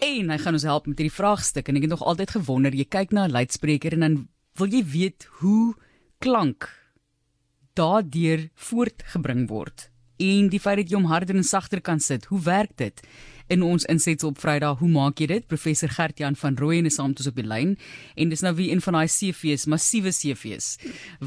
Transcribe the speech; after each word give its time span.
En 0.00 0.30
hy 0.32 0.36
gaan 0.40 0.56
ons 0.56 0.64
help 0.64 0.86
met 0.88 0.96
hierdie 0.96 1.12
vraagstuk 1.12 1.66
en 1.68 1.76
ek 1.76 1.84
het 1.84 1.92
nog 1.92 2.04
altyd 2.08 2.30
gewonder, 2.32 2.72
jy 2.72 2.86
kyk 2.88 3.12
na 3.12 3.26
'n 3.28 3.36
luidspreker 3.36 3.92
en 3.92 4.00
dan 4.00 4.14
wil 4.56 4.72
jy 4.72 4.84
weet 4.84 5.28
hoe 5.40 5.74
klank 6.18 6.68
daardeur 7.76 8.48
voortgebring 8.54 9.48
word. 9.48 9.90
En 10.16 10.48
die 10.48 10.60
feit 10.60 10.76
dat 10.76 10.90
jy 10.90 10.96
hom 10.96 11.12
harder 11.12 11.36
en 11.36 11.44
sagter 11.44 11.80
kan 11.80 12.00
sit, 12.00 12.24
hoe 12.24 12.40
werk 12.40 12.76
dit? 12.76 13.00
in 13.50 13.64
ons 13.66 13.84
insetsel 13.90 14.30
op 14.30 14.38
Vrydag. 14.38 14.78
Hoe 14.78 14.90
maak 14.90 15.20
jy 15.20 15.26
dit? 15.30 15.46
Professor 15.50 15.90
Gert-Jan 15.90 16.36
van 16.38 16.56
Rooyen 16.58 16.86
is 16.86 16.96
saam 16.98 17.10
met 17.10 17.22
ons 17.22 17.30
op 17.30 17.38
die 17.38 17.46
lyn 17.46 17.74
en 18.14 18.30
dis 18.30 18.44
nou 18.46 18.52
wie 18.58 18.68
een 18.70 18.82
van 18.84 19.00
daai 19.00 19.10
CV's, 19.10 19.66
massiewe 19.70 20.12
CV's 20.14 20.76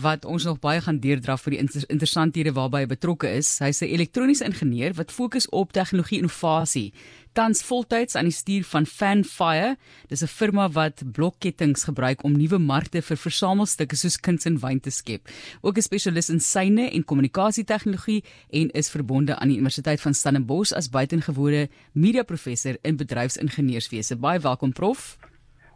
wat 0.05 0.25
ons 0.29 0.47
nog 0.47 0.61
baie 0.63 0.81
gaan 0.83 1.01
deurdraf 1.03 1.43
vir 1.45 1.57
die 1.57 1.61
inter 1.65 1.83
interessanthede 1.89 2.53
waarby 2.55 2.83
hy 2.83 2.91
betrokke 2.93 3.29
is. 3.29 3.57
Hy's 3.59 3.83
'n 3.83 3.91
elektroniese 3.91 4.47
ingenieur 4.47 4.95
wat 4.95 5.11
fokus 5.11 5.49
op 5.49 5.73
tegnologie 5.73 6.21
innovasie 6.23 6.93
tans 7.33 7.61
voltyds 7.65 8.15
aan 8.15 8.29
die 8.29 8.35
stuur 8.35 8.63
van 8.69 8.85
Fanfire. 8.85 9.75
Dis 10.07 10.21
'n 10.21 10.27
firma 10.27 10.69
wat 10.69 11.03
blokkettings 11.11 11.83
gebruik 11.83 12.23
om 12.23 12.37
nuwe 12.37 12.57
markte 12.57 13.01
vir 13.01 13.17
versamelstukke 13.17 13.95
soos 13.95 14.19
kuns 14.19 14.45
en 14.45 14.59
wyn 14.59 14.79
te 14.79 14.89
skep. 14.89 15.29
Ook 15.61 15.77
'n 15.77 15.81
spesialis 15.81 16.29
in 16.29 16.39
syne 16.39 16.89
en 16.91 17.05
kommunikasietegnologie 17.05 18.23
en 18.49 18.69
is 18.71 18.89
verbonde 18.89 19.35
aan 19.35 19.47
die 19.47 19.57
Universiteit 19.57 20.01
van 20.01 20.13
Stellenbosch 20.13 20.73
as 20.73 20.89
buitengewone 20.89 21.69
media 21.91 22.23
professor 22.23 22.77
in 22.81 22.95
bedryfsingenieurswese. 22.95 24.15
Baie 24.15 24.39
welkom 24.39 24.73
prof. 24.73 25.17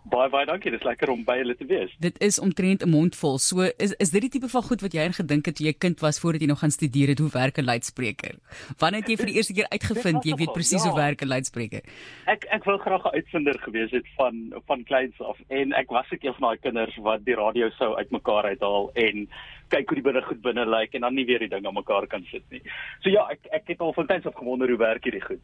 Baie 0.08 0.30
baie 0.32 0.46
dankie. 0.48 0.72
Dit 0.72 0.80
is 0.80 0.88
lekker 0.88 1.10
om 1.12 1.24
by 1.28 1.36
julle 1.42 1.56
te 1.58 1.66
wees. 1.68 1.92
Dit 2.00 2.20
is 2.24 2.40
omtrent 2.40 2.84
'n 2.84 2.90
mond 2.90 3.16
vol. 3.16 3.38
So 3.40 3.62
is 3.78 3.92
is 3.98 4.12
dit 4.12 4.22
die 4.22 4.30
tipe 4.30 4.48
van 4.48 4.64
goed 4.64 4.82
wat 4.82 4.94
jy 4.94 5.04
ingedink 5.04 5.46
het 5.46 5.56
toe 5.56 5.66
jy 5.66 5.74
kind 5.74 6.00
was 6.00 6.20
voordat 6.20 6.42
jy 6.42 6.48
nog 6.48 6.60
gaan 6.60 6.72
studeer 6.72 7.08
het 7.08 7.20
hoe 7.20 7.30
werk 7.30 7.58
'n 7.58 7.66
luidspreker? 7.66 8.36
Wanneer 8.78 9.02
het 9.02 9.10
jy 9.10 9.18
vir 9.18 9.26
die 9.26 9.36
eerste 9.36 9.54
keer 9.54 9.70
uitgevind 9.70 10.24
jy 10.24 10.36
weet 10.36 10.54
presies 10.54 10.84
ja. 10.84 10.90
hoe 10.90 11.00
werk 11.00 11.22
'n 11.22 11.28
luidspreker? 11.28 11.82
Ek 12.26 12.46
ek 12.50 12.64
wou 12.64 12.78
graag 12.78 13.04
'n 13.04 13.16
uitvinder 13.16 13.60
gewees 13.60 13.92
het 13.92 14.08
van 14.16 14.54
van 14.66 14.84
kleins 14.84 15.20
af 15.20 15.38
en 15.50 15.74
ek 15.74 15.90
was 15.90 16.06
ek 16.12 16.24
een 16.24 16.34
van 16.34 16.48
daai 16.48 16.58
kinders 16.58 16.96
wat 16.98 17.26
die 17.26 17.36
radio 17.36 17.70
sou 17.70 17.96
uitmekaar 17.96 18.46
uithaal 18.46 18.92
en 18.94 19.28
kyk 19.68 19.90
hoe 19.90 19.96
die 19.96 20.08
binne 20.08 20.22
goed 20.22 20.42
binne 20.42 20.66
lyk 20.66 20.94
en 20.94 21.02
dan 21.02 21.14
nie 21.14 21.26
weer 21.26 21.40
die 21.40 21.50
ding 21.50 21.66
aan 21.66 21.74
mekaar 21.74 22.08
kan 22.08 22.24
sit 22.32 22.44
nie. 22.50 22.62
So 23.04 23.10
ja, 23.10 23.28
ek 23.32 23.40
ek 23.52 23.68
het 23.68 23.80
al 23.80 23.94
van 23.94 24.08
kleins 24.08 24.26
af 24.26 24.36
gewonder 24.36 24.70
hoe 24.70 24.78
werk 24.78 25.04
hierdie 25.04 25.26
goed. 25.26 25.44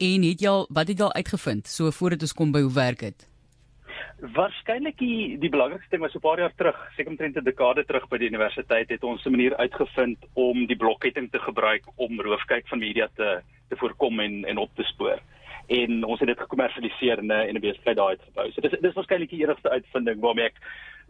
En 0.00 0.22
het 0.22 0.40
jy 0.40 0.48
al 0.48 0.66
wat 0.70 0.88
het 0.88 0.98
jy 0.98 1.04
al 1.04 1.14
uitgevind 1.14 1.66
so 1.66 1.90
voordat 1.90 2.22
ons 2.22 2.32
kom 2.32 2.52
by 2.52 2.60
hoe 2.60 2.74
werk 2.74 2.98
dit? 2.98 3.29
Waarskynlik 4.20 4.98
die 4.98 5.38
die 5.38 5.50
belangrikste 5.50 5.90
ding 5.90 6.02
was 6.02 6.12
so 6.12 6.18
'n 6.18 6.26
paar 6.28 6.38
jaar 6.38 6.54
terug, 6.56 6.78
seker 6.96 7.10
omtrent 7.10 7.36
'n 7.36 7.44
dekade 7.44 7.84
terug 7.84 8.08
by 8.08 8.18
die 8.18 8.28
universiteit 8.28 8.88
het 8.88 9.04
ons 9.04 9.24
'n 9.24 9.30
manier 9.30 9.56
uitgevind 9.56 10.18
om 10.34 10.66
die 10.66 10.76
blokketting 10.76 11.30
te 11.30 11.38
gebruik 11.38 11.84
om 11.96 12.20
roofkyk 12.20 12.68
van 12.68 12.78
media 12.78 13.08
te 13.16 13.42
te 13.68 13.76
voorkom 13.76 14.20
en 14.20 14.44
en 14.44 14.56
op 14.56 14.70
te 14.74 14.82
spoor. 14.82 15.18
En 15.66 16.04
ons 16.04 16.18
het 16.18 16.28
dit 16.28 16.38
gekommersialiseer 16.38 17.18
en 17.18 17.32
'n 17.32 17.56
'n 17.56 17.60
besigheid 17.60 17.96
daai 17.96 18.16
uitgebou. 18.16 18.50
So 18.52 18.60
dis 18.60 18.80
dis 18.80 18.94
waarskynlik 18.94 19.30
die 19.30 19.42
enigste 19.42 19.70
uitvinding 19.70 20.20
waarmee 20.20 20.44
ek 20.44 20.58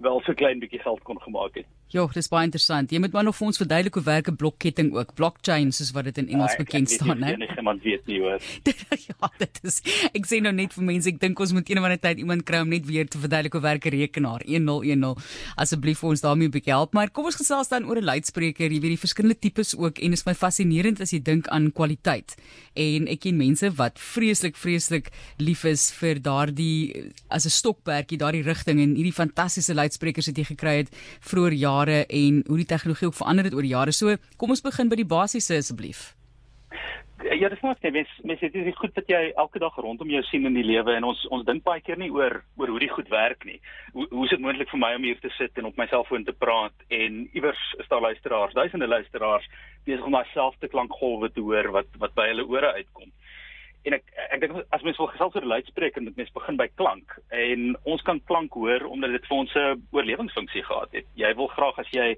wel 0.00 0.20
so 0.24 0.34
klein 0.34 0.60
bietjie 0.60 0.80
geld 0.80 1.02
kon 1.02 1.20
gemaak 1.20 1.54
het. 1.54 1.66
Ja, 1.90 2.04
dis 2.14 2.28
baie 2.30 2.46
interessant. 2.46 2.92
Jy 2.94 3.00
moet 3.02 3.14
maar 3.16 3.24
nog 3.26 3.34
vir 3.34 3.48
ons 3.48 3.58
verduidelik 3.58 3.96
hoe 3.98 4.04
werk 4.06 4.28
'n 4.30 4.36
blokketting 4.38 4.92
ook, 4.94 5.14
blockchain 5.14 5.72
soos 5.72 5.90
wat 5.90 6.04
dit 6.04 6.18
in 6.18 6.28
Engels 6.28 6.52
ja, 6.52 6.58
bekend 6.62 6.90
staan, 6.90 7.18
né? 7.18 7.34
Nee, 7.36 7.48
niemand 7.56 7.82
weet 7.82 8.06
nie 8.06 8.20
hoor. 8.20 8.38
ja, 9.10 9.30
dit 9.38 9.58
is 9.62 9.82
ek 10.14 10.26
sê 10.26 10.40
nou 10.40 10.52
net 10.52 10.72
vir 10.72 10.84
mense, 10.84 11.08
ek 11.08 11.18
dink 11.18 11.40
ons 11.40 11.52
moet 11.52 11.68
eendag 11.68 11.90
'n 11.90 11.98
tyd 11.98 12.18
iemand 12.18 12.44
kry 12.44 12.60
om 12.62 12.68
net 12.68 12.86
weer 12.86 13.08
te 13.08 13.18
verduidelik 13.18 13.52
hoe 13.52 13.62
werk 13.62 13.86
'n 13.86 13.90
rekenaar 13.90 14.42
1010. 14.46 15.16
Asseblief 15.56 15.98
vir 15.98 16.10
ons 16.10 16.20
daarmee 16.20 16.46
'n 16.46 16.50
bietjie 16.50 16.72
help. 16.72 16.94
Maar 16.94 17.10
kom 17.10 17.24
ons 17.24 17.34
gesels 17.34 17.68
dan 17.68 17.84
oor 17.84 17.98
'n 17.98 18.04
luidspreker. 18.04 18.70
Jy 18.70 18.80
weet 18.80 18.94
die 18.94 19.06
verskillende 19.06 19.38
tipes 19.38 19.76
ook 19.76 19.98
en 19.98 20.12
is 20.12 20.24
my 20.26 20.34
fascinerend 20.34 21.00
as 21.00 21.10
jy 21.10 21.18
dink 21.18 21.48
aan 21.48 21.72
kwaliteit. 21.72 22.36
En 22.74 23.08
ek 23.08 23.20
ken 23.20 23.36
mense 23.36 23.66
wat 23.74 23.98
vreeslik 23.98 24.56
vreeslik 24.56 25.10
lief 25.38 25.64
is 25.64 25.90
vir 25.90 26.22
daardie 26.22 27.10
as 27.28 27.46
'n 27.46 27.50
stokperdjie 27.50 28.18
daardie 28.18 28.46
rigting 28.46 28.78
en 28.78 28.94
hierdie 28.94 29.12
fantastiese 29.12 29.74
luidsprekers 29.90 30.30
wat 30.30 30.38
jy 30.38 30.46
gekry 30.54 30.76
het 30.84 30.94
vroeër 31.26 31.58
jare 31.58 31.98
en 32.06 32.44
hoe 32.46 32.62
die 32.62 32.70
tegnologie 32.70 33.10
ook 33.10 33.18
verander 33.18 33.44
het 33.44 33.54
oor 33.54 33.66
jare. 33.66 33.92
So, 33.92 34.16
kom 34.38 34.50
ons 34.50 34.62
begin 34.62 34.88
by 34.88 35.02
die 35.02 35.08
basiese 35.08 35.58
asseblief. 35.58 36.14
Ja, 37.20 37.48
dis 37.48 37.60
net 37.60 37.82
mens 37.92 38.10
mens 38.24 38.40
dit 38.40 38.54
is 38.54 38.76
goed 38.76 38.94
dat 38.96 39.08
jy 39.08 39.32
elke 39.36 39.60
dag 39.60 39.76
rondom 39.76 40.08
jou 40.08 40.22
sien 40.28 40.46
in 40.48 40.54
die 40.56 40.64
lewe 40.64 40.94
en 40.96 41.04
ons 41.04 41.20
ons 41.28 41.44
dink 41.44 41.64
baie 41.64 41.80
keer 41.84 41.98
nie 42.00 42.10
oor 42.12 42.38
oor 42.56 42.72
hoe 42.72 42.80
die 42.80 42.88
goed 42.88 43.08
werk 43.12 43.44
nie. 43.44 43.58
Hoe 43.92 44.06
hoe 44.10 44.24
is 44.24 44.32
dit 44.32 44.40
moontlik 44.40 44.70
vir 44.72 44.80
my 44.80 44.94
om 44.96 45.04
hier 45.04 45.20
te 45.20 45.32
sit 45.36 45.56
en 45.60 45.68
op 45.68 45.76
my 45.76 45.86
selfoon 45.88 46.24
te 46.24 46.32
praat 46.32 46.86
en 46.88 47.20
iewers 47.36 47.60
is 47.78 47.88
daar 47.92 48.00
luisteraars, 48.00 48.56
duisende 48.56 48.88
luisteraars 48.88 49.48
besig 49.84 50.04
om 50.04 50.16
dieselfde 50.16 50.68
klankgolwe 50.68 51.32
te 51.32 51.44
hoor 51.44 51.70
wat 51.76 51.92
wat 52.00 52.16
by 52.16 52.28
hulle 52.32 52.48
ore 52.48 52.72
uitkom 52.80 53.12
en 53.88 53.96
ek 53.96 54.04
ek 54.30 54.40
dink 54.40 54.58
as 54.76 54.82
mens 54.86 54.98
wil 55.00 55.10
gesels 55.12 55.36
oor 55.36 55.46
luidspreker 55.52 56.02
moet 56.04 56.16
mens 56.16 56.32
begin 56.36 56.56
by 56.60 56.68
klank 56.76 57.16
en 57.32 57.76
ons 57.84 58.02
kan 58.02 58.20
klank 58.30 58.52
hoor 58.52 58.84
omdat 58.88 59.14
dit 59.16 59.28
vir 59.28 59.36
ons 59.36 59.54
'n 59.56 59.82
oorlewingsfunksie 59.92 60.62
gehad 60.62 60.92
het. 60.92 61.06
Jy 61.16 61.34
wil 61.34 61.48
graag 61.48 61.78
as 61.78 61.90
jy 61.92 62.16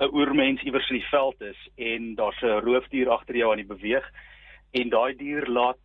'n 0.00 0.10
oermens 0.12 0.62
iewers 0.62 0.90
in 0.90 0.96
die 1.00 1.10
veld 1.10 1.40
is 1.42 1.60
en 1.76 2.14
daar's 2.14 2.42
'n 2.42 2.60
roofdier 2.64 3.10
agter 3.10 3.36
jou 3.36 3.50
aan 3.50 3.62
die 3.64 3.74
beweeg 3.74 4.06
en 4.72 4.88
daai 4.88 5.16
dier 5.16 5.46
laat 5.46 5.78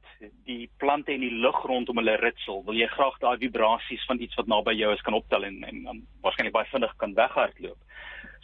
die 0.46 0.70
plante 0.78 1.12
en 1.12 1.22
die 1.22 1.42
lug 1.44 1.58
rondom 1.68 1.98
hulle 1.98 2.16
ritsel, 2.22 2.64
wil 2.66 2.78
jy 2.78 2.88
graag 2.88 3.18
daai 3.20 3.38
vibrasies 3.38 4.06
van 4.08 4.22
iets 4.22 4.36
wat 4.40 4.48
naby 4.48 4.76
jou 4.78 4.94
is 4.94 5.02
kan 5.02 5.18
optel 5.18 5.44
en 5.44 5.64
en 5.64 6.06
waarskynlik 6.22 6.54
baie 6.54 6.70
vinnig 6.72 6.94
kan 6.98 7.14
weghardloop. 7.14 7.78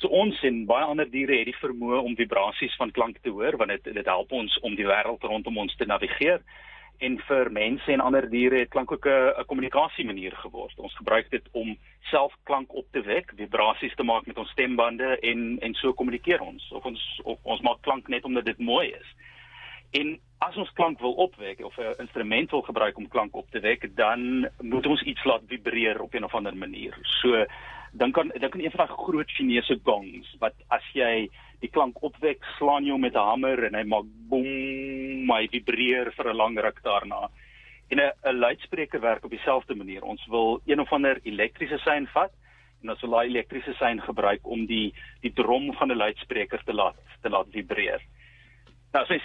So 0.01 0.09
ons 0.17 0.39
en 0.47 0.63
baie 0.65 0.85
ander 0.89 1.05
diere 1.05 1.35
het 1.37 1.45
die 1.51 1.59
vermoë 1.61 1.99
om 2.01 2.17
vibrasies 2.17 2.73
van 2.81 2.89
klank 2.95 3.19
te 3.21 3.29
hoor 3.29 3.53
want 3.61 3.69
dit 3.69 3.93
dit 3.93 4.07
help 4.09 4.31
ons 4.33 4.57
om 4.65 4.73
die 4.75 4.87
wêreld 4.89 5.21
rondom 5.29 5.59
ons 5.61 5.75
te 5.77 5.85
navigeer. 5.85 6.41
En 7.05 7.19
vir 7.27 7.49
mense 7.53 7.93
en 7.93 8.01
ander 8.01 8.25
diere 8.29 8.63
het 8.63 8.71
klank 8.73 8.91
ook 8.91 9.05
'n 9.05 9.45
kommunikasie 9.45 10.05
manier 10.05 10.33
geword. 10.41 10.73
Ons 10.79 10.97
gebruik 10.97 11.29
dit 11.29 11.45
om 11.51 11.77
self 12.09 12.33
klank 12.43 12.73
op 12.73 12.85
te 12.91 13.01
wek, 13.01 13.31
vibrasies 13.37 13.95
te 13.95 14.03
maak 14.03 14.25
met 14.25 14.37
ons 14.37 14.49
stembande 14.49 15.19
en 15.19 15.59
en 15.61 15.73
so 15.73 15.93
kommunikeer 15.93 16.41
ons. 16.41 16.71
Of 16.71 16.85
ons 16.85 17.21
of 17.23 17.37
ons 17.43 17.61
maak 17.61 17.81
klank 17.81 18.07
net 18.07 18.23
omdat 18.23 18.45
dit 18.45 18.57
mooi 18.57 18.87
is. 18.87 19.15
En 19.91 20.19
as 20.39 20.55
ons 20.55 20.73
klank 20.73 20.99
wil 20.99 21.13
opwek 21.13 21.65
of 21.65 21.77
'n 21.77 21.93
instrument 21.99 22.51
wil 22.51 22.61
gebruik 22.61 22.97
om 22.97 23.07
klank 23.07 23.35
op 23.35 23.51
te 23.51 23.59
wek, 23.59 23.95
dan 23.95 24.49
moet 24.59 24.85
ons 24.85 25.01
iets 25.01 25.23
laat 25.23 25.41
vibreer 25.47 26.01
op 26.01 26.13
'n 26.13 26.23
of 26.23 26.33
ander 26.35 26.57
manier. 26.57 26.97
So 27.01 27.45
dink 27.91 28.17
aan 28.17 28.31
dink 28.39 28.53
aan 28.55 28.63
een 28.63 28.71
van 28.71 28.85
daai 28.85 28.97
groot 28.97 29.31
Chinese 29.31 29.79
gongs 29.83 30.35
wat 30.39 30.55
as 30.69 30.85
jy 30.93 31.29
die 31.61 31.69
klank 31.69 31.99
opwek, 32.01 32.41
slaan 32.57 32.85
jy 32.85 32.91
hom 32.91 33.01
met 33.01 33.15
'n 33.15 33.27
hamer 33.29 33.65
en 33.65 33.75
hy 33.75 33.83
maak 33.83 34.05
boem, 34.29 35.29
hy 35.29 35.47
vibreer 35.47 36.11
vir 36.11 36.29
'n 36.29 36.37
lang 36.37 36.57
ruk 36.59 36.81
daarna. 36.83 37.29
En 37.91 37.99
'n 37.99 38.11
'n 38.25 38.39
luidspreker 38.39 38.99
werk 38.99 39.23
op 39.23 39.31
dieselfde 39.31 39.75
manier. 39.75 40.03
Ons 40.03 40.25
wil 40.27 40.61
een 40.65 40.79
of 40.79 40.91
ander 40.91 41.19
elektriese 41.23 41.77
sein 41.77 42.07
vat 42.07 42.31
en 42.81 42.89
ons 42.89 43.01
wil 43.01 43.11
daai 43.11 43.27
elektriese 43.27 43.73
sein 43.73 44.01
gebruik 44.01 44.47
om 44.47 44.65
die 44.65 44.93
die 45.21 45.33
drom 45.33 45.73
van 45.73 45.91
'n 45.91 45.97
luidspreker 45.97 46.63
te 46.63 46.73
laat 46.73 46.95
te 47.21 47.29
laat 47.29 47.47
vibreer. 47.51 48.01
Nou, 48.91 49.03
as 49.05 49.11
jy 49.11 49.21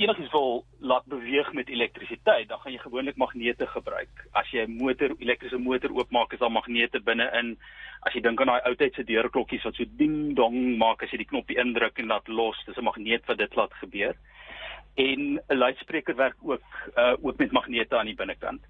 enigiets 0.00 0.32
wil 0.32 0.62
laat 0.80 1.04
beweeg 1.10 1.52
met 1.52 1.68
elektrisiteit, 1.68 2.48
dan 2.48 2.60
gaan 2.62 2.72
jy 2.72 2.78
gewoonlik 2.78 3.16
magnete 3.20 3.66
gebruik. 3.66 4.28
As 4.32 4.50
jy 4.50 4.64
'n 4.64 4.76
motor, 4.76 5.12
elektriese 5.18 5.58
motor 5.58 5.90
oopmaak, 5.92 6.32
is 6.32 6.38
daar 6.38 6.50
magnete 6.50 7.00
binne-in 7.00 7.58
as 8.04 8.12
jy 8.12 8.20
dink 8.20 8.40
aan 8.40 8.52
daai 8.52 8.66
ou 8.68 8.74
tydse 8.74 9.04
deurklokkies 9.04 9.64
wat 9.64 9.74
so 9.74 9.84
ding 9.98 10.34
dong 10.36 10.76
maak 10.80 11.02
as 11.02 11.10
jy 11.10 11.18
die 11.18 11.30
knoppie 11.32 11.58
indruk 11.60 11.98
en 11.98 12.06
laat 12.12 12.28
los, 12.28 12.56
dis 12.66 12.76
'n 12.76 12.84
magneet 12.84 13.26
wat 13.26 13.38
dit 13.38 13.56
laat 13.56 13.72
gebeur. 13.80 14.14
En 14.96 15.40
'n 15.48 15.58
luidspreker 15.58 16.16
werk 16.16 16.36
ook 16.42 16.64
uh 16.96 17.16
ook 17.22 17.38
met 17.38 17.52
magnete 17.52 17.96
aan 17.98 18.06
die 18.06 18.20
binnekant. 18.22 18.60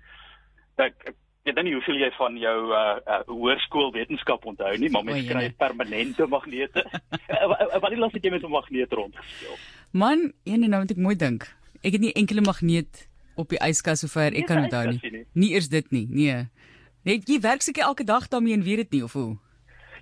Ek 0.77 0.95
ek 1.05 1.15
weet 1.45 1.65
nie 1.65 1.75
hoeveel 1.75 1.99
jy 2.01 2.11
van 2.17 2.37
jou 2.39 2.59
uh, 2.73 2.97
uh 3.07 3.23
hoërskool 3.27 3.93
wetenskap 3.93 4.45
onthou 4.45 4.77
nie, 4.79 4.91
maar 4.91 5.05
mens 5.05 5.29
kry 5.29 5.51
permanente 5.51 6.27
magnete. 6.27 6.85
wat 7.83 7.93
is 7.93 7.99
lastig 7.99 8.31
met 8.31 8.43
'n 8.43 8.51
magneet 8.51 8.93
rondgespeel? 8.93 9.59
Man, 9.95 10.33
een 10.45 10.63
en 10.63 10.71
nou 10.71 10.81
moet 10.83 10.91
ek 10.91 10.99
mooi 10.99 11.15
dink. 11.15 11.45
Ek 11.87 11.95
het 11.95 12.03
nie 12.03 12.11
enkele 12.19 12.43
magneet 12.43 13.05
op 13.39 13.53
die 13.53 13.61
yskas 13.63 14.01
sover 14.03 14.35
ek 14.35 14.49
kan 14.51 14.65
onthou 14.65 14.89
nie. 14.89 15.11
nie. 15.15 15.21
Nie 15.39 15.51
eers 15.55 15.69
dit 15.71 15.93
nie. 15.95 16.09
Nee. 16.11 16.41
Net 17.07 17.29
jy 17.31 17.37
werk 17.45 17.63
seker 17.63 17.87
elke 17.87 18.03
dag 18.03 18.27
daarmee 18.33 18.57
en 18.59 18.65
weet 18.67 18.83
dit 18.83 18.97
nie 18.97 19.03
of 19.07 19.13
hoe? 19.15 19.37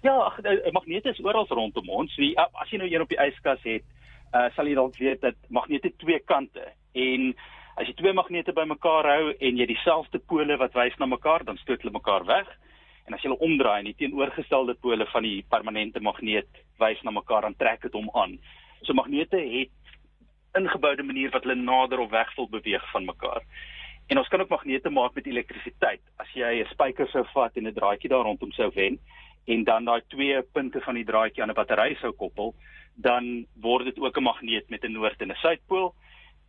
Ja, 0.00 0.15
ag 0.31 0.39
magnete 0.73 1.12
is 1.12 1.21
oral 1.21 1.44
rondom 1.44 1.91
ons. 1.93 2.15
Wie 2.17 2.31
as 2.41 2.73
jy 2.73 2.81
nou 2.81 2.89
een 2.89 3.05
op 3.05 3.12
die 3.12 3.19
yskas 3.21 3.61
het, 3.69 3.85
uh, 4.33 4.47
sal 4.56 4.71
jy 4.71 4.79
dalk 4.81 4.97
weet 4.97 5.21
dat 5.21 5.37
magnete 5.53 5.93
twee 6.00 6.25
kante 6.25 6.65
en 6.97 7.29
as 7.77 7.85
jy 7.85 7.95
twee 8.00 8.17
magnete 8.17 8.56
bymekaar 8.56 9.11
hou 9.12 9.29
en 9.37 9.61
jy 9.61 9.69
dieselfde 9.75 10.23
pole 10.25 10.56
wat 10.56 10.73
wys 10.73 10.97
na 10.97 11.11
mekaar, 11.12 11.45
dan 11.45 11.61
stoot 11.61 11.85
hulle 11.85 11.93
mekaar 11.99 12.25
weg. 12.33 12.49
En 13.05 13.12
as 13.12 13.21
jy 13.21 13.29
hulle 13.29 13.45
omdraai 13.45 13.83
en 13.83 13.93
die 13.93 13.99
teenoorgestelde 14.00 14.79
pole 14.81 15.05
van 15.12 15.29
die 15.29 15.45
permanente 15.53 16.00
magneet 16.00 16.65
wys 16.81 17.05
na 17.05 17.12
mekaar, 17.12 17.45
dan 17.45 17.61
trek 17.61 17.85
dit 17.85 18.00
hom 18.00 18.09
aan. 18.17 18.38
So 18.88 18.97
magnete 18.97 19.37
het 19.37 19.77
ingeboude 20.58 21.02
manier 21.02 21.31
wat 21.31 21.43
hulle 21.43 21.54
nader 21.54 21.99
of 21.99 22.10
weg 22.10 22.34
wil 22.37 22.49
beweeg 22.49 22.90
van 22.90 23.04
mekaar. 23.04 23.43
En 24.06 24.19
ons 24.19 24.28
kan 24.28 24.40
ook 24.40 24.49
magnete 24.49 24.90
maak 24.90 25.14
met 25.14 25.26
elektrisiteit. 25.26 26.00
As 26.16 26.31
jy 26.34 26.60
'n 26.60 26.70
spyker 26.72 27.08
sou 27.08 27.25
vat 27.34 27.56
en 27.56 27.66
'n 27.66 27.75
draadjie 27.75 28.08
daar 28.08 28.25
rondom 28.25 28.52
sou 28.52 28.70
wen 28.75 28.99
en 29.46 29.64
dan 29.64 29.84
daai 29.84 30.02
twee 30.08 30.43
punte 30.43 30.81
van 30.81 30.94
die 30.94 31.04
draadjie 31.04 31.43
aan 31.43 31.50
'n 31.50 31.54
battery 31.54 31.96
sou 32.00 32.12
koppel, 32.12 32.54
dan 32.94 33.46
word 33.60 33.84
dit 33.84 33.99
ook 33.99 34.16
'n 34.16 34.22
magneet 34.22 34.69
met 34.70 34.84
'n 34.84 34.93
noord 34.93 35.20
en 35.20 35.31
'n 35.31 35.43
suidpool. 35.43 35.94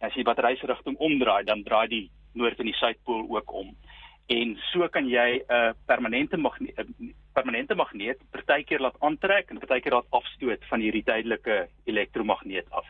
As 0.01 0.13
jy 0.13 0.23
die 0.23 0.33
battery 0.33 0.55
se 0.55 0.65
rigting 0.65 0.97
omdraai, 0.97 1.43
dan 1.43 1.63
draai 1.63 1.87
die 1.87 2.11
noord 2.33 2.59
en 2.59 2.65
die 2.65 2.75
suidpool 2.75 3.25
ook 3.29 3.53
om. 3.53 3.75
En 4.27 4.57
so 4.71 4.87
kan 4.87 5.07
jy 5.07 5.39
'n 5.39 5.53
uh, 5.53 5.71
permanente 5.85 6.37
magneet 6.37 6.87
permanente 7.33 7.75
magneet 7.75 8.19
partykeer 8.31 8.79
laat 8.79 8.99
aantrek 8.99 9.49
en 9.49 9.59
partykeer 9.59 9.91
laat 9.91 10.09
afstoot 10.09 10.65
van 10.69 10.79
hierdie 10.79 11.03
tydelike 11.03 11.67
elektromagneet 11.85 12.69
af. 12.69 12.85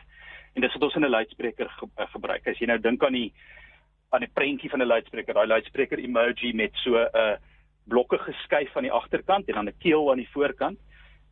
En 0.54 0.62
dis 0.62 0.72
wat 0.72 0.82
ons 0.82 0.94
in 0.94 1.04
'n 1.04 1.16
luidspreker 1.16 1.68
ge 1.68 1.86
uh, 1.98 2.06
gebruik. 2.12 2.46
As 2.46 2.58
jy 2.58 2.66
nou 2.66 2.78
dink 2.78 3.04
aan 3.04 3.12
die 3.12 3.32
aan 4.10 4.22
'n 4.22 4.30
prentjie 4.34 4.70
van 4.70 4.80
'n 4.82 4.86
luidspreker, 4.86 5.34
daai 5.34 5.46
luidspreker 5.46 5.98
emoji 5.98 6.52
met 6.54 6.70
so 6.74 6.96
'n 6.96 7.08
uh, 7.14 7.36
blokke 7.84 8.18
geskuif 8.18 8.76
aan 8.76 8.88
die 8.88 8.92
agterkant 8.92 9.48
en 9.48 9.54
dan 9.54 9.68
'n 9.68 9.78
keel 9.78 10.10
aan 10.10 10.22
die 10.22 10.32
voorkant. 10.32 10.78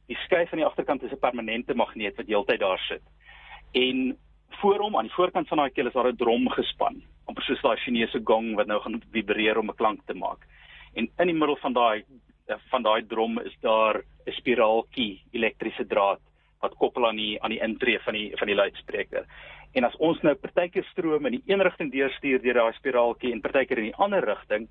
Die 0.06 0.16
skuif 0.16 0.52
aan 0.52 0.58
die 0.58 0.66
agterkant 0.66 1.02
is 1.02 1.12
'n 1.12 1.18
permanente 1.18 1.74
magneet 1.74 2.16
wat 2.16 2.26
heeltyd 2.26 2.60
daar 2.60 2.78
sit. 2.78 3.02
En 3.72 4.18
voor 4.48 4.78
hom 4.78 4.96
aan 4.96 5.08
die 5.08 5.14
voorkant 5.14 5.48
van 5.48 5.58
daai 5.58 5.70
keel 5.70 5.86
is 5.86 5.92
daar 5.92 6.08
'n 6.08 6.16
drom 6.16 6.48
gespan, 6.48 7.02
amper 7.24 7.42
soos 7.42 7.62
daai 7.62 7.76
Chinese 7.76 8.20
gong 8.24 8.54
wat 8.54 8.66
nou 8.66 8.80
gaan 8.80 9.02
vibreer 9.12 9.58
om 9.58 9.70
'n 9.70 9.76
klank 9.76 10.00
te 10.06 10.14
maak. 10.14 10.46
En 10.94 11.10
in 11.18 11.26
die 11.26 11.34
middel 11.34 11.56
van 11.56 11.72
daai 11.72 12.04
van 12.70 12.82
daai 12.82 13.06
drom 13.06 13.38
is 13.38 13.56
daar 13.60 14.02
'n 14.26 14.32
spiraaltjie 14.32 15.22
elektriese 15.30 15.86
draad 15.86 16.20
wat 16.62 16.78
koppel 16.78 17.06
aan 17.08 17.18
die 17.18 17.34
aan 17.42 17.50
die 17.54 17.62
intree 17.62 17.98
van 18.06 18.14
die 18.14 18.30
van 18.38 18.50
die 18.50 18.56
luidspreker. 18.58 19.26
En 19.72 19.84
as 19.88 19.96
ons 20.04 20.20
nou 20.22 20.34
partykeer 20.36 20.84
stroom 20.90 21.26
in 21.26 21.38
die 21.38 21.44
een 21.50 21.62
rigting 21.64 21.92
deurstuur 21.92 22.42
deur 22.44 22.60
daai 22.60 22.78
spiraaltjie 22.78 23.32
en 23.32 23.40
partykeer 23.44 23.80
in 23.80 23.90
die 23.90 24.00
ander 24.06 24.24
rigting, 24.24 24.68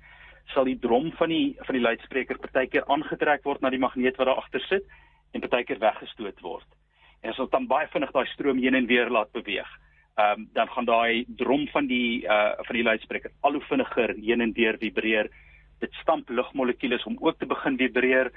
sal 0.54 0.68
die 0.68 0.78
drom 0.78 1.10
van 1.18 1.32
die 1.32 1.56
van 1.66 1.76
die 1.78 1.84
luidspreker 1.84 2.38
partykeer 2.42 2.86
aangetrek 2.90 3.44
word 3.48 3.62
na 3.62 3.70
die 3.70 3.82
magneet 3.82 4.18
wat 4.20 4.30
daar 4.30 4.42
agter 4.44 4.64
sit 4.68 4.88
en 5.32 5.44
partykeer 5.44 5.80
weggestoot 5.82 6.40
word. 6.44 6.68
En 7.22 7.30
as 7.30 7.40
ons 7.42 7.50
dan 7.52 7.68
baie 7.70 7.88
vinnig 7.92 8.12
daai 8.14 8.26
stroom 8.32 8.60
heen 8.62 8.78
en 8.78 8.88
weer 8.90 9.10
laat 9.10 9.32
beweeg, 9.36 9.68
ehm 10.16 10.40
um, 10.40 10.48
dan 10.52 10.68
gaan 10.68 10.88
daai 10.88 11.24
drom 11.40 11.68
van 11.74 11.86
die 11.86 12.24
uh 12.24 12.54
van 12.66 12.76
die 12.76 12.88
luidspreker 12.88 13.32
al 13.40 13.58
hoe 13.58 13.68
vinniger 13.68 14.14
heen 14.16 14.40
en 14.40 14.52
weer 14.52 14.78
vibreer. 14.78 15.30
Dit 15.80 15.94
stamp 16.02 16.28
lugmolekules 16.28 17.04
om 17.04 17.16
ook 17.20 17.38
te 17.38 17.46
begin 17.46 17.78
vibreer. 17.78 18.30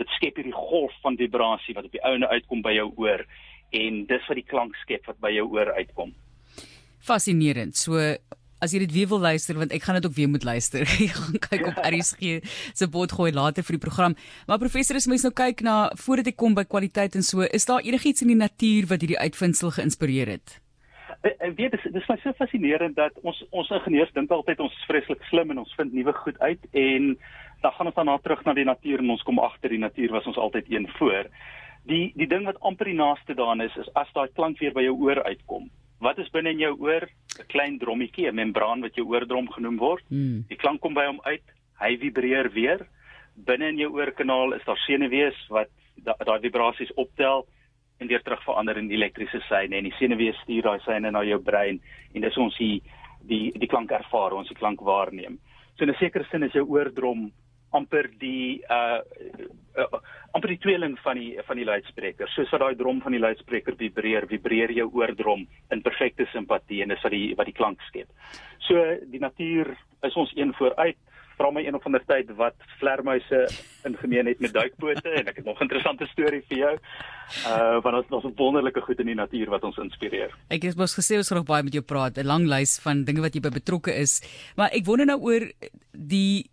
Dit 0.00 0.12
skep 0.16 0.38
hierdie 0.40 0.56
golf 0.56 0.92
van 1.04 1.18
vibrasie 1.20 1.74
wat 1.76 1.88
op 1.88 1.94
die 1.94 2.04
ouene 2.06 2.28
uitkom 2.28 2.62
by 2.64 2.76
jou 2.76 2.88
oor 3.02 3.24
en 3.72 4.04
dis 4.08 4.28
wat 4.28 4.38
die 4.38 4.48
klank 4.48 4.76
skep 4.82 5.06
wat 5.08 5.20
by 5.20 5.32
jou 5.32 5.48
oor 5.52 5.72
uitkom. 5.78 6.12
Fascinerend. 7.02 7.76
So 7.76 7.98
as 8.62 8.70
jy 8.70 8.84
dit 8.84 8.94
weer 8.94 9.08
wil 9.10 9.22
luister 9.22 9.58
want 9.58 9.74
ek 9.74 9.82
gaan 9.82 9.98
dit 9.98 10.06
ook 10.06 10.16
weer 10.16 10.30
moet 10.30 10.46
luister. 10.46 10.86
Ek 11.06 11.16
gaan 11.18 11.38
kyk 11.48 11.68
op 11.72 11.80
RSG 11.90 12.38
se 12.78 12.88
bot 12.88 13.12
gooi 13.12 13.32
later 13.34 13.66
vir 13.66 13.78
die 13.78 13.84
program. 13.84 14.16
Maar 14.46 14.62
professor, 14.62 14.96
as 14.96 15.08
mens 15.10 15.26
nou 15.26 15.34
kyk 15.34 15.64
na 15.66 15.76
voordat 15.98 16.30
ek 16.32 16.38
kom 16.38 16.54
by 16.54 16.64
kwaliteit 16.68 17.18
en 17.18 17.26
so, 17.26 17.42
is 17.42 17.66
daar 17.66 17.82
enigiets 17.82 18.22
in 18.22 18.34
die 18.34 18.38
natuur 18.38 18.86
wat 18.92 19.02
hierdie 19.02 19.18
uitvinding 19.18 19.78
geïnspireer 19.78 20.36
het? 20.36 20.60
Ek 21.22 21.56
weet 21.56 21.76
dit 21.76 21.94
is 21.94 22.08
my 22.08 22.16
so 22.22 22.32
fascinerend 22.38 22.96
dat 22.96 23.18
ons 23.22 23.44
ons 23.50 23.70
ingenieurs 23.70 24.12
dink 24.12 24.30
altyd 24.30 24.60
ons 24.60 24.72
is 24.72 24.88
vreeslik 24.90 25.22
slim 25.30 25.50
en 25.50 25.62
ons 25.62 25.74
vind 25.78 25.92
nuwe 25.92 26.12
goed 26.12 26.38
uit 26.40 26.64
en 26.72 27.12
dan 27.62 27.72
gaan 27.72 27.86
ons 27.86 27.94
dan 27.94 28.06
na 28.10 28.18
terug 28.18 28.42
na 28.44 28.54
die 28.58 28.66
natuur 28.66 28.98
en 28.98 29.14
ons 29.14 29.22
kom 29.22 29.38
agter 29.38 29.70
die 29.70 29.82
natuur 29.82 30.10
was 30.10 30.26
ons 30.26 30.40
altyd 30.40 30.70
een 30.72 30.88
voor. 30.98 31.30
Die 31.86 32.12
die 32.18 32.26
ding 32.26 32.44
wat 32.46 32.58
amper 32.60 32.90
die 32.90 32.98
naaste 32.98 33.38
daarin 33.38 33.62
is 33.68 33.76
is 33.76 33.92
as 33.94 34.10
daai 34.14 34.28
klank 34.34 34.58
weer 34.58 34.74
by 34.74 34.82
jou 34.82 34.98
oor 34.98 35.22
uitkom 35.22 35.70
Wat 36.02 36.18
is 36.18 36.30
binne 36.34 36.50
in 36.50 36.58
jou 36.58 36.72
oor? 36.82 37.06
'n 37.06 37.46
Klein 37.46 37.78
drommetjie, 37.78 38.26
'n 38.26 38.34
membraan 38.34 38.80
wat 38.82 38.94
jou 38.94 39.06
oordrom 39.06 39.48
genoem 39.50 39.78
word. 39.78 40.04
Mm. 40.10 40.44
Die 40.48 40.58
klank 40.58 40.80
kom 40.80 40.94
by 40.94 41.06
hom 41.06 41.20
uit. 41.22 41.44
Hy 41.78 41.96
vibreer 41.98 42.50
weer. 42.50 42.86
Binne 43.36 43.68
in 43.68 43.78
jou 43.78 43.90
oorkanaal 43.94 44.54
is 44.54 44.64
daar 44.64 44.82
senuwees 44.86 45.38
wat 45.48 45.70
daai 45.96 46.24
da 46.26 46.40
vibrasies 46.40 46.92
optel 46.94 47.46
en 48.02 48.10
weer 48.10 48.22
terug 48.22 48.42
verander 48.44 48.78
in 48.80 48.90
elektriese 48.90 49.40
seine 49.48 49.78
en 49.78 49.88
die 49.88 49.94
senuwees 49.98 50.38
stuur 50.42 50.68
daai 50.68 50.80
seine 50.86 51.10
na 51.14 51.22
jou 51.26 51.38
brein 51.42 51.80
en 52.14 52.26
dis 52.26 52.38
ons 52.38 52.58
die 52.58 52.82
die 53.22 53.52
die 53.54 53.70
klank 53.70 53.92
ervaar, 53.94 54.34
ons 54.34 54.50
die 54.50 54.58
klank 54.58 54.82
waarneem. 54.82 55.38
So 55.76 55.84
in 55.84 55.90
'n 55.90 55.98
sekere 55.98 56.26
sin 56.30 56.42
is 56.42 56.52
jou 56.52 56.66
oordrom 56.66 57.30
amper 57.72 58.08
die 58.20 58.62
uh, 58.70 59.00
uh 59.78 60.00
amper 60.32 60.48
die 60.48 60.60
tweeling 60.64 60.96
van 61.04 61.18
die 61.20 61.38
van 61.46 61.56
die 61.56 61.66
luidspreker. 61.68 62.28
Soos 62.32 62.50
wat 62.52 62.60
daai 62.60 62.76
drom 62.76 63.00
van 63.04 63.12
die 63.12 63.20
luidspreker 63.20 63.76
vibreer, 63.76 64.26
vibreer 64.26 64.72
jou 64.72 64.88
oordrom 64.92 65.46
in 65.70 65.82
perfekte 65.82 66.26
simpatie 66.32 66.82
en 66.82 66.88
dis 66.88 67.02
wat 67.04 67.12
die 67.12 67.34
wat 67.36 67.46
die 67.46 67.56
klank 67.56 67.80
skep. 67.88 68.08
So 68.68 68.80
die 69.12 69.20
natuur 69.20 69.74
is 70.02 70.16
ons 70.16 70.32
een 70.36 70.54
vooruit. 70.54 70.96
Vra 71.42 71.50
my 71.50 71.64
een 71.66 71.74
of 71.74 71.86
ander 71.88 72.02
tyd 72.06 72.28
wat 72.38 72.54
vlermuise 72.78 73.40
in 73.88 73.96
gemeen 73.98 74.28
het 74.30 74.38
met 74.44 74.52
duikbote 74.54 75.10
en 75.18 75.26
ek 75.26 75.40
het 75.40 75.48
nog 75.48 75.58
'n 75.58 75.66
interessante 75.66 76.06
storie 76.06 76.42
vir 76.46 76.58
jou. 76.58 76.74
Uh 77.50 77.82
want 77.82 78.12
ons 78.12 78.24
ons 78.24 78.36
wonderlike 78.38 78.80
goed 78.80 79.00
in 79.00 79.10
die 79.10 79.18
natuur 79.18 79.50
wat 79.50 79.64
ons 79.64 79.76
inspireer. 79.76 80.30
Ek 80.48 80.62
het 80.62 80.76
mos 80.76 80.94
gesê 80.94 81.16
ons 81.16 81.28
gaan 81.28 81.38
nog 81.38 81.50
baie 81.50 81.62
met 81.62 81.72
jou 81.72 81.82
praat, 81.82 82.18
'n 82.18 82.26
lang 82.26 82.46
lys 82.46 82.78
van 82.78 83.04
dinge 83.04 83.20
wat 83.20 83.34
jy 83.34 83.40
by 83.40 83.50
betrokke 83.50 83.90
is. 83.90 84.22
Maar 84.56 84.70
ek 84.70 84.86
wonder 84.86 85.06
nou 85.06 85.18
oor 85.18 85.50
die 85.90 86.46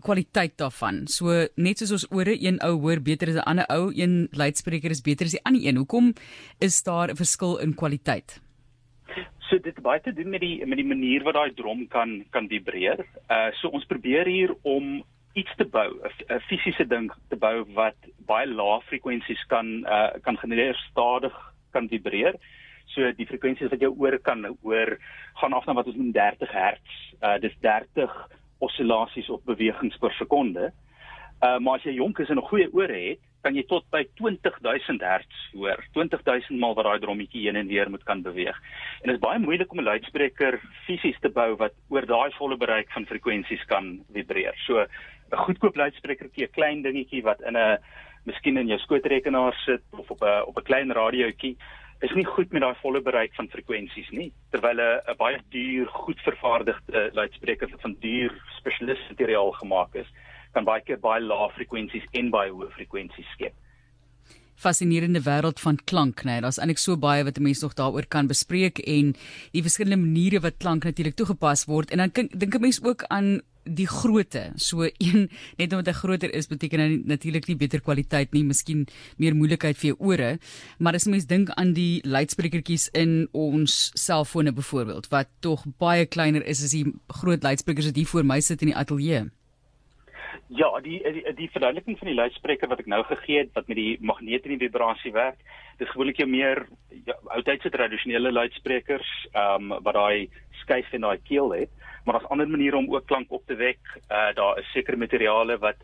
kwaliteit 0.00 0.56
daarvan. 0.56 1.08
So 1.08 1.48
net 1.56 1.78
soos 1.78 1.92
ons 1.92 2.06
ore 2.10 2.38
een 2.38 2.60
ou 2.62 2.78
hoor 2.78 3.00
beter 3.00 3.28
as 3.28 3.34
'n 3.34 3.48
ander 3.50 3.66
ou, 3.68 3.90
een 3.90 4.28
luidspreker 4.30 4.90
is 4.90 5.02
beter 5.02 5.26
as 5.26 5.32
die 5.32 5.44
ander 5.44 5.62
een. 5.62 5.76
Hoekom 5.76 6.14
is 6.60 6.82
daar 6.82 7.10
'n 7.10 7.16
verskil 7.16 7.58
in 7.58 7.74
kwaliteit? 7.74 8.45
So 9.48 9.58
dit 9.62 9.76
baie 9.82 10.00
te 10.02 10.12
doen 10.12 10.30
met 10.32 10.42
die 10.42 10.66
met 10.66 10.80
die 10.80 10.86
manier 10.86 11.22
wat 11.26 11.36
daai 11.36 11.54
drom 11.54 11.86
kan 11.88 12.24
kan 12.34 12.48
vibreer. 12.50 13.04
Uh 13.30 13.50
so 13.60 13.68
ons 13.68 13.86
probeer 13.86 14.26
hier 14.26 14.54
om 14.62 15.04
iets 15.36 15.52
te 15.56 15.64
bou, 15.64 15.90
'n 16.28 16.40
fisiese 16.48 16.86
ding 16.86 17.10
te 17.28 17.36
bou 17.36 17.64
wat 17.74 17.96
baie 18.26 18.46
lae 18.46 18.80
frekwensies 18.88 19.44
kan 19.46 19.84
uh 19.86 20.10
kan 20.22 20.38
genereer 20.38 20.74
stadig 20.90 21.36
kan 21.72 21.88
vibreer. 21.88 22.34
So 22.94 23.12
die 23.12 23.26
frekwensies 23.26 23.70
wat 23.70 23.80
jou 23.80 23.94
oor 23.98 24.18
kan 24.18 24.44
hoor 24.62 24.98
gaan 25.34 25.52
af 25.52 25.66
na 25.66 25.74
wat 25.74 25.86
ons 25.86 25.96
noem 25.96 26.12
30 26.12 26.50
Hz. 26.50 26.82
Uh 27.22 27.38
dis 27.38 27.54
30 27.60 28.10
oscillasies 28.58 29.30
op 29.30 29.44
bewegings 29.44 29.96
per 29.98 30.12
sekonde. 30.12 30.72
Uh 30.72 30.85
maar 31.40 31.78
as 31.78 31.82
jy 31.84 31.92
jonk 31.92 32.18
is 32.18 32.28
en 32.28 32.38
'n 32.38 32.48
goeie 32.48 32.68
ore 32.72 33.00
het, 33.10 33.20
kan 33.42 33.54
jy 33.54 33.62
tot 33.70 33.84
by 33.94 34.02
20000 34.18 35.02
Hz 35.02 35.52
hoor. 35.54 35.84
20000 35.94 36.58
maal 36.58 36.74
wat 36.74 36.84
daai 36.88 36.98
drommetjie 36.98 37.44
heen 37.46 37.56
en 37.56 37.70
weer 37.70 37.90
moet 37.90 38.02
kan 38.08 38.22
beweeg. 38.22 38.56
En 39.02 39.10
dit 39.10 39.14
is 39.14 39.22
baie 39.22 39.38
moeilik 39.38 39.70
om 39.72 39.80
'n 39.80 39.90
luidspreker 39.92 40.60
fisies 40.86 41.18
te 41.20 41.28
bou 41.28 41.54
wat 41.56 41.74
oor 41.88 42.06
daai 42.06 42.30
volle 42.38 42.56
bereik 42.56 42.90
van 42.92 43.06
frekwensies 43.06 43.64
kan 43.66 44.04
vibreer. 44.12 44.54
So 44.66 44.80
'n 44.80 45.36
goedkoop 45.46 45.76
luidsprekertjie, 45.76 46.44
'n 46.44 46.56
klein 46.58 46.82
dingetjie 46.82 47.22
wat 47.22 47.40
in 47.40 47.56
'n 47.56 47.78
miskien 48.24 48.58
in 48.58 48.66
jou 48.66 48.78
skootrekenaar 48.78 49.54
sit 49.64 49.82
of 49.92 50.10
op 50.10 50.22
'n 50.22 50.42
op 50.46 50.56
'n 50.58 50.68
klein 50.70 50.92
radiootjie 50.92 51.56
is 52.00 52.12
nie 52.12 52.24
goed 52.24 52.52
met 52.52 52.62
daai 52.62 52.74
volle 52.82 53.00
bereik 53.00 53.34
van 53.34 53.48
frekwensies 53.48 54.10
nie 54.10 54.32
terwyl 54.50 54.80
'n 54.80 55.16
baie 55.16 55.38
duur 55.50 55.86
goed 55.86 56.20
vervaardigde 56.20 57.10
luidspreker 57.12 57.68
van 57.78 57.96
duur 58.00 58.32
spesialiste 58.58 59.08
materiaal 59.08 59.52
gemaak 59.52 59.94
is 59.94 60.10
kan 60.56 60.68
baie 60.68 60.84
keer 60.88 61.00
baie 61.02 61.22
lae 61.22 61.48
frekwensies 61.58 62.08
en 62.20 62.32
baie 62.34 62.52
hoë 62.52 62.72
frekwensies 62.78 63.32
skep 63.36 63.56
fascinerende 64.66 65.20
wêreld 65.26 65.60
van 65.60 65.76
klank 65.90 66.24
nê 66.24 66.36
nee. 66.36 66.44
daar's 66.44 66.60
eintlik 66.60 66.80
so 66.82 66.96
baie 67.08 67.24
wat 67.28 67.38
'n 67.38 67.48
mens 67.48 67.60
nog 67.64 67.74
daaroor 67.80 68.06
kan 68.08 68.30
bespreek 68.34 68.80
en 68.96 69.12
die 69.52 69.66
verskillende 69.66 70.00
maniere 70.04 70.40
wat 70.46 70.62
klank 70.64 70.84
natuurlik 70.84 71.16
toegepas 71.16 71.66
word 71.72 71.90
en 71.90 71.98
dan 71.98 72.30
dink 72.32 72.54
'n 72.54 72.60
mens 72.60 72.80
ook 72.82 73.04
aan 73.08 73.40
die 73.66 73.86
grootte. 73.86 74.52
So 74.56 74.86
een 74.98 75.28
net 75.56 75.72
omdat 75.72 75.86
hy 75.86 75.92
groter 75.92 76.34
is 76.34 76.46
beteken 76.46 76.80
hy 76.80 76.88
natuurlik 77.04 77.48
nie 77.50 77.58
beter 77.58 77.82
kwaliteit 77.84 78.32
nie, 78.32 78.44
miskien 78.46 78.86
meer 79.18 79.36
moeilikheid 79.36 79.78
vir 79.78 79.92
jou 79.92 79.98
ore, 80.12 80.30
maar 80.78 80.94
as 80.94 81.08
mens 81.10 81.26
dink 81.26 81.50
aan 81.56 81.74
die 81.76 82.00
luidsprekertjies 82.06 82.88
in 82.94 83.26
ons 83.32 83.90
selfone 83.98 84.52
byvoorbeeld 84.52 85.10
wat 85.10 85.30
tog 85.40 85.66
baie 85.78 86.06
kleiner 86.06 86.46
is 86.46 86.62
as 86.64 86.76
die 86.76 86.86
groot 87.20 87.42
luidsprekers 87.42 87.90
wat 87.90 87.96
hier 87.98 88.12
voor 88.12 88.24
my 88.24 88.40
sit 88.40 88.62
in 88.62 88.72
die 88.72 88.78
ateljee. 88.78 89.26
Ja, 90.48 90.68
die 90.80 91.00
die, 91.02 91.22
die 91.34 91.50
verduideliking 91.50 91.98
van 91.98 92.08
die 92.08 92.18
luidspreker 92.18 92.68
wat 92.70 92.80
ek 92.80 92.90
nou 92.90 93.02
gegee 93.04 93.38
het 93.44 93.54
wat 93.54 93.66
met 93.68 93.76
die 93.76 93.96
magneet 94.00 94.44
en 94.46 94.54
die 94.54 94.68
vibrasie 94.68 95.12
werk, 95.12 95.40
dis 95.78 95.90
gewoonlik 95.90 96.20
jou 96.22 96.28
meer 96.30 96.66
ja, 97.04 97.16
oudtydse 97.34 97.70
tradisionele 97.70 98.32
luidsprekers, 98.32 99.10
ehm 99.32 99.72
um, 99.72 99.82
wat 99.82 99.98
daai 99.98 100.28
skuif 100.62 100.92
en 100.94 101.08
daai 101.08 101.18
keel 101.26 101.50
het 101.52 101.72
maar 102.06 102.14
daar's 102.14 102.30
ander 102.30 102.48
maniere 102.48 102.76
om 102.76 102.94
ook 102.94 103.06
klank 103.06 103.30
op 103.30 103.46
te 103.46 103.54
wek. 103.54 103.78
Uh 104.10 104.34
daar 104.34 104.58
is 104.58 104.70
sekere 104.72 104.96
materiale 104.96 105.58
wat 105.58 105.76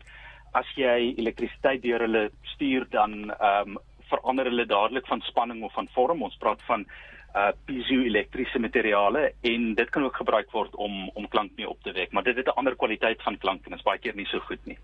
as 0.51 0.69
jy 0.75 1.13
elektrisiteit 1.17 1.81
deur 1.83 1.99
hulle 1.99 2.29
stuur 2.55 2.87
dan 2.89 3.31
ehm 3.31 3.75
um, 3.75 3.77
verander 4.07 4.45
hulle 4.45 4.65
dadelik 4.65 5.07
van 5.07 5.21
spanning 5.21 5.63
of 5.63 5.73
van 5.73 5.87
vorm. 5.93 6.23
Ons 6.23 6.37
praat 6.39 6.61
van 6.61 6.85
uh 7.33 7.51
piezoelektriese 7.65 8.59
materiale 8.59 9.31
en 9.41 9.73
dit 9.75 9.89
kan 9.89 10.03
ook 10.03 10.15
gebruik 10.15 10.51
word 10.51 10.75
om 10.75 11.09
om 11.13 11.27
klank 11.27 11.51
mee 11.57 11.69
op 11.69 11.81
te 11.83 11.91
wek, 11.91 12.11
maar 12.11 12.23
dit 12.23 12.35
het 12.35 12.47
'n 12.47 12.57
ander 12.59 12.75
kwaliteit 12.75 13.21
van 13.21 13.37
klank 13.37 13.65
en 13.65 13.73
is 13.73 13.81
baie 13.81 13.99
keer 13.99 14.15
nie 14.15 14.25
so 14.25 14.39
goed 14.39 14.65
nie. 14.65 14.77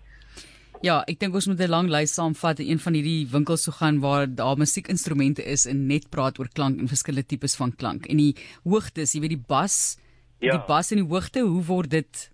Ja, 0.80 1.02
ek 1.04 1.18
dink 1.20 1.34
ons 1.34 1.46
moet 1.46 1.60
'n 1.60 1.68
lang 1.68 1.88
lys 1.88 2.14
saamvat 2.14 2.58
en 2.58 2.70
een 2.70 2.78
van 2.78 2.94
hierdie 2.94 3.26
winkels 3.28 3.64
toe 3.64 3.72
gaan 3.72 4.00
waar 4.00 4.26
daar 4.26 4.56
musiekinstrumente 4.56 5.44
is 5.44 5.66
en 5.66 5.86
net 5.86 6.08
praat 6.10 6.38
oor 6.38 6.48
klank 6.48 6.78
en 6.80 6.88
verskillende 6.88 7.26
tipes 7.26 7.56
van 7.56 7.76
klank. 7.76 8.06
En 8.06 8.16
die 8.16 8.34
hoogtes, 8.64 9.12
jy 9.12 9.20
weet 9.20 9.36
die 9.36 9.44
bas, 9.48 9.98
ja. 10.40 10.50
die 10.50 10.66
bas 10.66 10.90
en 10.90 10.96
die 10.96 11.06
hoogte, 11.06 11.40
hoe 11.40 11.64
word 11.64 11.90
dit 11.90 12.30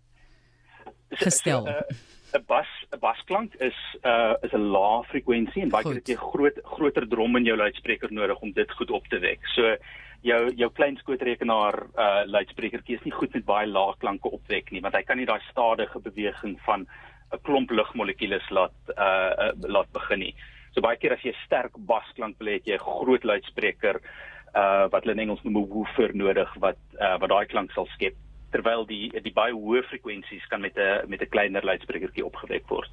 gestel? 1.10 1.66
'n 1.66 2.44
Bas 2.46 2.68
'n 2.92 2.98
basklank 3.00 3.54
is 3.54 3.74
'n 4.02 4.08
uh, 4.08 4.34
is 4.42 4.52
'n 4.52 4.70
lae 4.70 5.04
frekwensie 5.10 5.62
en 5.62 5.68
baie 5.68 5.84
keer 5.84 5.94
het 5.94 6.08
jy 6.08 6.16
groot 6.16 6.58
groter 6.62 7.08
drom 7.08 7.36
in 7.36 7.44
jou 7.44 7.56
luidspreker 7.56 8.12
nodig 8.12 8.38
om 8.40 8.52
dit 8.52 8.70
goed 8.72 8.90
op 8.90 9.06
te 9.08 9.18
wek. 9.18 9.40
So 9.54 9.76
jou 10.22 10.40
jou 10.56 10.70
klein 10.70 10.96
skootrekenaar 10.96 11.82
uh 11.98 12.22
luidsprekertjie 12.26 12.96
is 12.96 13.04
nie 13.04 13.14
goed 13.14 13.34
met 13.34 13.44
baie 13.44 13.66
lae 13.66 13.94
klanke 14.00 14.28
opwek 14.28 14.72
nie 14.72 14.80
want 14.80 14.94
hy 14.94 15.02
kan 15.02 15.18
nie 15.18 15.26
daai 15.26 15.40
stadige 15.50 16.00
beweging 16.00 16.58
van 16.66 16.86
'n 17.32 17.42
klomp 17.42 17.70
lugmolekules 17.70 18.50
laat 18.50 18.76
uh, 18.96 19.32
uh 19.46 19.52
laat 19.68 19.90
begin 19.92 20.18
nie. 20.18 20.34
So 20.74 20.80
baie 20.80 20.96
keer 20.96 21.12
as 21.12 21.24
jy 21.24 21.32
'n 21.32 21.44
sterk 21.46 21.72
basklank 21.76 22.38
wil 22.38 22.48
hê, 22.48 22.60
jy 22.64 22.76
'n 22.76 22.88
groot 23.00 23.24
luidspreker 23.24 24.00
uh 24.54 24.88
wat 24.92 25.02
hulle 25.04 25.12
in 25.12 25.24
Engels 25.24 25.42
noem 25.44 25.56
'n 25.62 25.70
woofer 25.72 26.14
nodig 26.14 26.54
wat 26.60 26.78
uh 27.00 27.18
wat 27.18 27.30
daai 27.30 27.46
klank 27.46 27.72
sal 27.72 27.88
skep 27.94 28.14
terwyl 28.52 28.86
die 28.86 29.10
die 29.20 29.34
baie 29.34 29.52
hoë 29.52 29.82
frekwensies 29.90 30.46
kan 30.50 30.60
met 30.60 30.76
'n 30.78 31.08
met 31.08 31.22
'n 31.22 31.34
kleiner 31.34 31.64
luidsprekertjie 31.64 32.24
opgewek 32.24 32.68
word. 32.68 32.90